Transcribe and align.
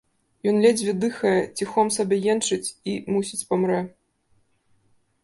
Ён 0.51 0.55
ледзьве 0.63 0.93
дыхае, 1.03 1.33
ціхом 1.61 1.91
сабе 1.97 2.15
енчыць 2.35 2.71
і, 2.71 2.93
мусіць, 3.17 3.43
памрэ. 3.51 3.83